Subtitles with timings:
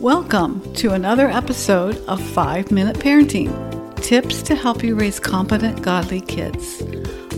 [0.00, 3.52] Welcome to another episode of 5 Minute Parenting
[3.96, 6.82] Tips to help you raise competent, godly kids.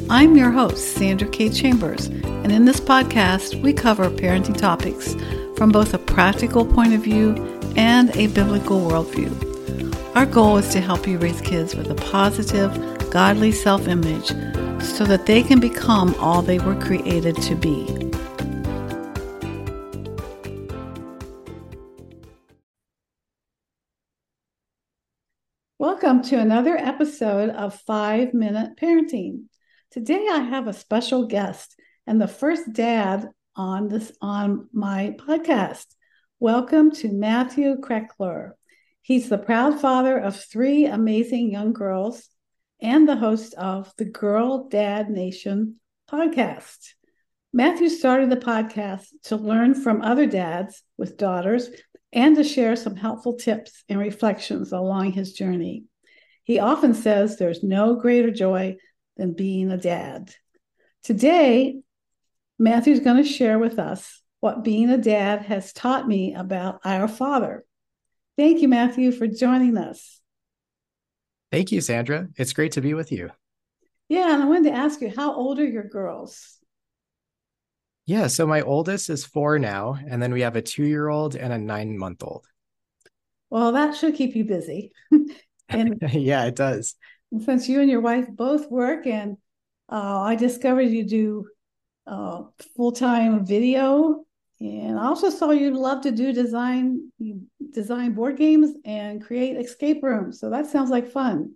[0.08, 1.48] I'm your host, Sandra K.
[1.48, 5.16] Chambers, and in this podcast, we cover parenting topics
[5.56, 7.34] from both a practical point of view
[7.74, 10.14] and a biblical worldview.
[10.14, 14.28] Our goal is to help you raise kids with a positive, godly self image
[14.80, 18.01] so that they can become all they were created to be.
[26.26, 29.46] To another episode of Five Minute Parenting.
[29.90, 31.74] Today I have a special guest
[32.06, 35.86] and the first dad on this on my podcast.
[36.38, 38.52] Welcome to Matthew Krekeler.
[39.02, 42.28] He's the proud father of three amazing young girls
[42.80, 46.90] and the host of the Girl Dad Nation podcast.
[47.52, 51.68] Matthew started the podcast to learn from other dads with daughters
[52.12, 55.84] and to share some helpful tips and reflections along his journey.
[56.44, 58.76] He often says there's no greater joy
[59.16, 60.34] than being a dad.
[61.02, 61.80] Today,
[62.58, 67.08] Matthew's going to share with us what being a dad has taught me about our
[67.08, 67.64] father.
[68.36, 70.20] Thank you, Matthew, for joining us.
[71.50, 72.28] Thank you, Sandra.
[72.36, 73.30] It's great to be with you.
[74.08, 76.58] Yeah, and I wanted to ask you, how old are your girls?
[78.04, 81.36] Yeah, so my oldest is four now, and then we have a two year old
[81.36, 82.46] and a nine month old.
[83.48, 84.92] Well, that should keep you busy.
[85.72, 86.94] and yeah, it does.
[87.44, 89.36] Since you and your wife both work, and
[89.90, 91.46] uh, I discovered you do
[92.06, 92.42] uh,
[92.76, 94.24] full time video,
[94.60, 97.10] and I also saw you love to do design,
[97.72, 100.40] design board games and create escape rooms.
[100.40, 101.54] So that sounds like fun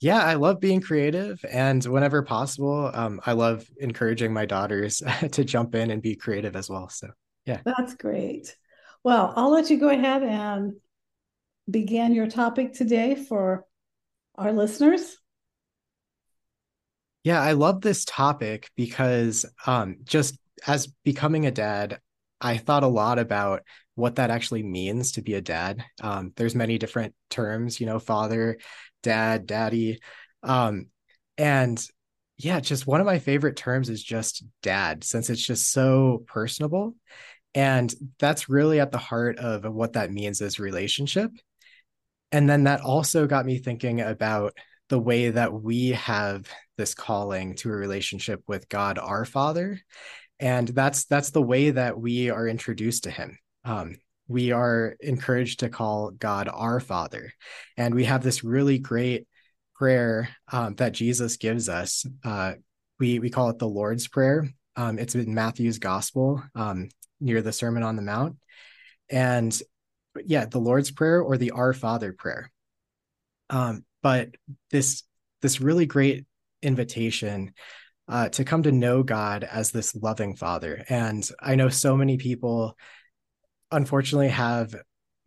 [0.00, 5.44] yeah, I love being creative, and whenever possible, um, I love encouraging my daughters to
[5.44, 6.88] jump in and be creative as well.
[6.88, 7.10] So,
[7.44, 8.56] yeah, that's great.
[9.04, 10.74] Well, I'll let you go ahead and
[11.70, 13.64] begin your topic today for
[14.36, 15.16] our listeners.
[17.22, 22.00] Yeah, I love this topic because um, just as becoming a dad,
[22.40, 23.62] I thought a lot about
[23.94, 25.84] what that actually means to be a dad.
[26.00, 28.58] Um, there's many different terms, you know, father,
[29.02, 30.00] dad, daddy.
[30.42, 30.86] Um,
[31.36, 31.84] and
[32.38, 36.94] yeah, just one of my favorite terms is just dad, since it's just so personable.
[37.54, 41.32] And that's really at the heart of what that means as relationship.
[42.32, 44.56] And then that also got me thinking about
[44.88, 46.46] the way that we have
[46.76, 49.80] this calling to a relationship with God our Father.
[50.38, 53.38] And that's that's the way that we are introduced to him.
[53.64, 57.32] Um, we are encouraged to call God our Father.
[57.76, 59.26] And we have this really great
[59.74, 62.06] prayer um, that Jesus gives us.
[62.24, 62.54] Uh,
[63.00, 64.48] we, we call it the Lord's Prayer.
[64.76, 68.36] Um, it's in Matthew's Gospel um, near the Sermon on the Mount.
[69.08, 69.60] And
[70.24, 72.50] yeah, the Lord's Prayer or the Our Father prayer.
[73.48, 74.30] Um, but
[74.70, 75.02] this
[75.42, 76.26] this really great
[76.62, 77.52] invitation
[78.08, 80.84] uh, to come to know God as this loving Father.
[80.88, 82.76] And I know so many people
[83.70, 84.74] unfortunately have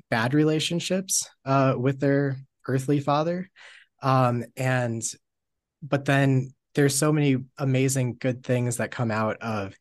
[0.10, 3.50] bad relationships uh, with their earthly father
[4.04, 5.02] um, and
[5.82, 9.74] but then there's so many amazing good things that come out of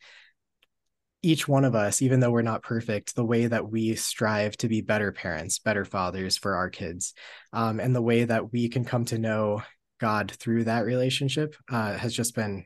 [1.23, 4.69] each one of us even though we're not perfect the way that we strive to
[4.69, 7.15] be better parents better fathers for our kids
[7.53, 9.63] um, and the way that we can come to know
[10.01, 12.65] god through that relationship uh, has just been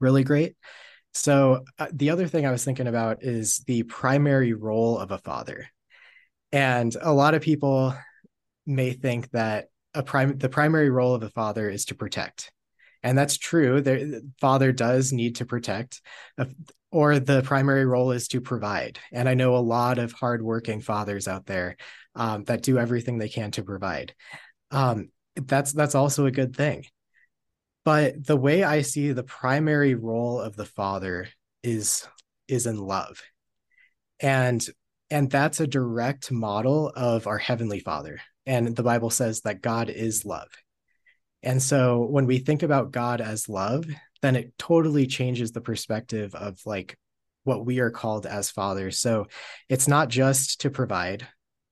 [0.00, 0.54] really great
[1.14, 5.18] so uh, the other thing I was thinking about is the primary role of a
[5.18, 5.66] father.
[6.52, 7.94] And a lot of people
[8.66, 12.52] may think that a prime the primary role of a father is to protect.
[13.02, 13.80] And that's true.
[13.80, 16.00] The father does need to protect,
[16.36, 16.46] uh,
[16.90, 18.98] or the primary role is to provide.
[19.12, 21.76] And I know a lot of hardworking fathers out there
[22.14, 24.14] um, that do everything they can to provide.
[24.70, 26.84] Um, that's that's also a good thing.
[27.84, 31.28] But the way I see the primary role of the father
[31.62, 32.06] is
[32.48, 33.22] is in love.
[34.20, 34.66] And
[35.10, 38.20] and that's a direct model of our heavenly father.
[38.44, 40.48] And the Bible says that God is love.
[41.42, 43.84] And so when we think about God as love,
[44.22, 46.96] then it totally changes the perspective of like
[47.44, 48.98] what we are called as fathers.
[48.98, 49.26] So
[49.68, 51.26] it's not just to provide,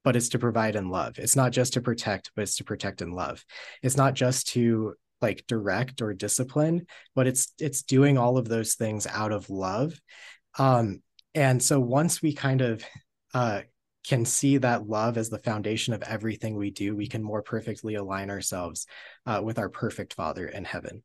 [0.04, 1.18] but it's to provide in love.
[1.18, 3.44] It's not just to protect, but it's to protect in love.
[3.82, 8.74] It's not just to like direct or discipline but it's it's doing all of those
[8.74, 9.98] things out of love
[10.58, 11.02] um
[11.34, 12.84] and so once we kind of
[13.34, 13.62] uh
[14.06, 17.94] can see that love as the foundation of everything we do we can more perfectly
[17.94, 18.86] align ourselves
[19.26, 21.02] uh, with our perfect father in heaven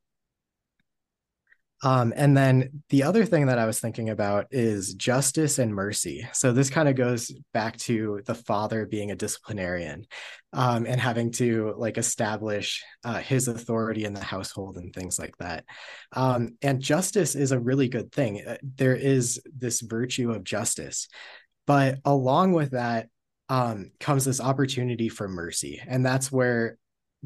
[1.84, 6.28] Um, and then the other thing that I was thinking about is justice and mercy.
[6.32, 10.06] So this kind of goes back to the father being a disciplinarian
[10.54, 15.36] um, and having to like establish uh, his authority in the household and things like
[15.38, 15.66] that.
[16.12, 18.46] Um, and justice is a really good thing.
[18.46, 21.08] Uh, there is this virtue of justice,
[21.72, 23.08] but along with that
[23.48, 26.78] um, comes this opportunity for mercy, and that's where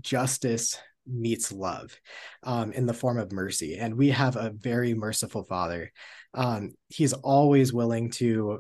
[0.01, 0.77] justice
[1.07, 2.00] meets love
[2.44, 3.77] um, in the form of mercy.
[3.77, 5.92] And we have a very merciful Father.
[6.36, 8.59] Um, he's always willing to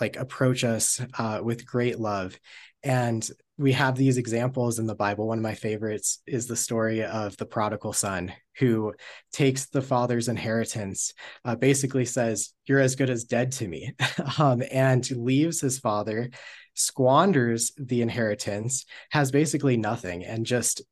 [0.00, 2.34] like approach us uh, with great love.
[2.82, 3.28] And
[3.62, 5.28] we have these examples in the Bible.
[5.28, 8.92] One of my favorites is the story of the prodigal son who
[9.32, 11.14] takes the father's inheritance,
[11.44, 13.94] uh, basically says, You're as good as dead to me,
[14.38, 16.30] um, and leaves his father,
[16.74, 20.82] squanders the inheritance, has basically nothing, and just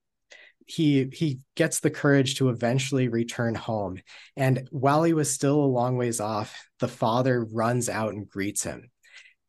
[0.64, 3.98] he he gets the courage to eventually return home
[4.36, 8.62] and while he was still a long ways off the father runs out and greets
[8.62, 8.88] him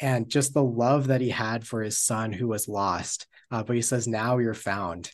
[0.01, 3.75] and just the love that he had for his son who was lost uh, but
[3.75, 5.11] he says now you're found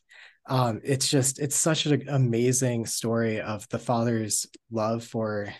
[0.50, 5.54] um, it's just it's such an amazing story of the father's love for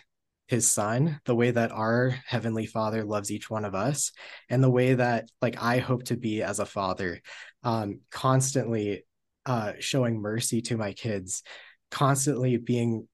[0.46, 4.12] his son the way that our heavenly father loves each one of us
[4.48, 7.20] and the way that like i hope to be as a father
[7.62, 9.04] um, constantly
[9.48, 11.42] uh, showing mercy to my kids,
[11.90, 13.08] constantly being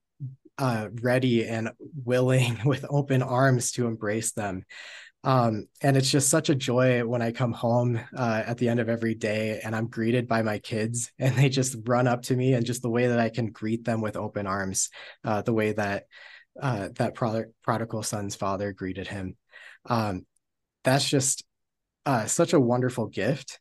[0.57, 1.71] uh, ready and
[2.03, 4.65] willing with open arms to embrace them.
[5.25, 8.79] Um, and it's just such a joy when I come home uh, at the end
[8.79, 12.35] of every day and I'm greeted by my kids and they just run up to
[12.35, 14.89] me and just the way that I can greet them with open arms,
[15.23, 16.05] uh, the way that
[16.61, 19.35] uh, that prod- prodigal son's father greeted him.
[19.87, 20.25] Um,
[20.83, 21.43] that's just
[22.05, 23.59] uh, such a wonderful gift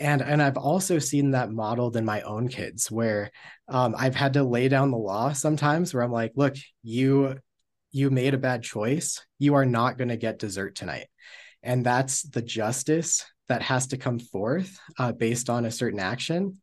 [0.00, 3.30] and and i've also seen that modeled in my own kids where
[3.68, 7.36] um, i've had to lay down the law sometimes where i'm like look you
[7.94, 11.06] you made a bad choice you are not going to get dessert tonight.
[11.62, 16.60] And that's the justice that has to come forth uh, based on a certain action.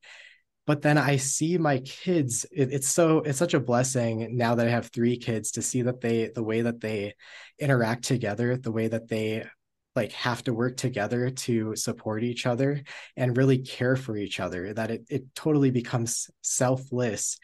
[0.68, 4.68] But then i see my kids it, it's so it's such a blessing now that
[4.68, 7.16] i have three kids to see that they the way that they
[7.60, 9.44] interact together the way that they
[9.96, 12.84] like have to work together to support each other
[13.18, 17.38] and really care for each other that it, it totally becomes selfless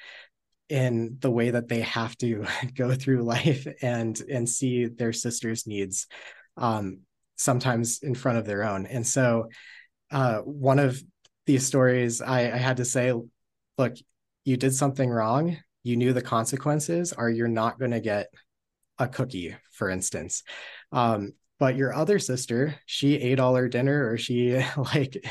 [0.69, 5.67] in the way that they have to go through life and and see their sister's
[5.67, 6.07] needs
[6.57, 6.99] um,
[7.35, 8.85] sometimes in front of their own.
[8.85, 9.49] And so
[10.11, 11.01] uh, one of
[11.45, 13.13] these stories I, I had to say
[13.77, 13.93] look
[14.43, 15.57] you did something wrong.
[15.83, 18.27] You knew the consequences or you're not going to get
[18.97, 20.43] a cookie for instance.
[20.91, 25.25] Um, but your other sister she ate all her dinner or she like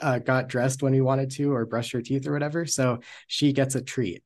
[0.00, 2.66] uh, got dressed when we wanted to or brushed her teeth or whatever.
[2.66, 4.22] So she gets a treat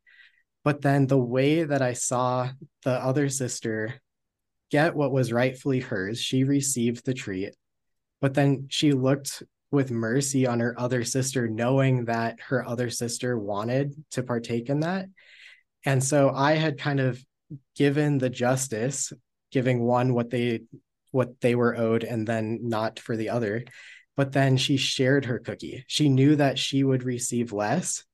[0.64, 2.48] but then the way that i saw
[2.84, 3.94] the other sister
[4.70, 7.54] get what was rightfully hers she received the treat
[8.20, 9.42] but then she looked
[9.72, 14.80] with mercy on her other sister knowing that her other sister wanted to partake in
[14.80, 15.06] that
[15.84, 17.22] and so i had kind of
[17.76, 19.12] given the justice
[19.50, 20.60] giving one what they
[21.10, 23.64] what they were owed and then not for the other.
[24.16, 25.84] But then she shared her cookie.
[25.86, 28.04] She knew that she would receive less,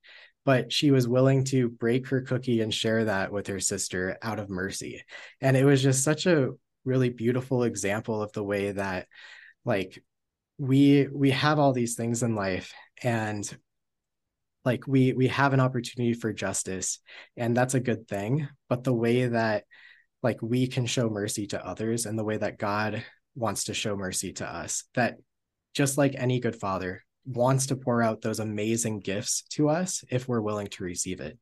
[0.47, 4.39] but she was willing to break her cookie and share that with her sister out
[4.39, 5.03] of mercy.
[5.41, 6.51] And it was just such a
[6.85, 9.07] really beautiful example of the way that
[9.65, 10.01] like
[10.57, 13.57] we we have all these things in life and
[14.63, 16.99] like we we have an opportunity for justice
[17.35, 19.65] and that's a good thing but the way that
[20.23, 23.03] like we can show mercy to others and the way that God
[23.35, 24.85] wants to show mercy to us.
[24.95, 25.17] That
[25.73, 30.27] just like any good father wants to pour out those amazing gifts to us if
[30.27, 31.37] we're willing to receive it.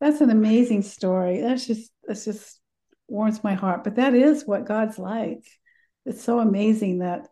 [0.00, 1.40] That's an amazing story.
[1.40, 2.60] That's just that's just
[3.08, 3.84] warms my heart.
[3.84, 5.44] But that is what God's like.
[6.04, 7.28] It's so amazing that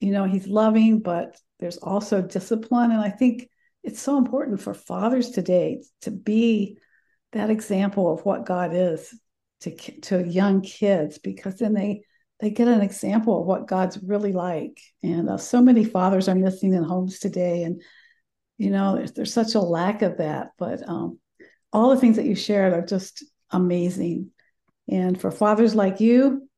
[0.00, 2.90] you know he's loving, but there's also discipline.
[2.90, 3.48] And I think
[3.82, 6.78] it's so important for fathers today to be
[7.32, 9.14] that example of what God is
[9.60, 12.02] to to young kids because then they
[12.40, 14.80] they get an example of what God's really like.
[15.02, 17.82] And uh, so many fathers are missing in homes today, and
[18.58, 20.52] you know there's, there's such a lack of that.
[20.58, 21.18] But um,
[21.72, 24.30] all the things that you shared are just amazing.
[24.88, 26.48] And for fathers like you,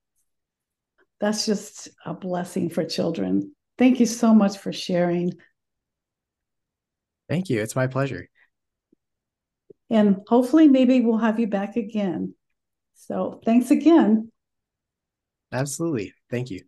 [1.21, 3.55] that's just a blessing for children.
[3.79, 5.33] Thank you so much for sharing.
[7.29, 7.61] Thank you.
[7.61, 8.29] It's my pleasure.
[9.91, 12.35] And hopefully, maybe we'll have you back again.
[12.95, 14.32] So thanks again.
[15.53, 16.15] Absolutely.
[16.31, 16.65] Thank you.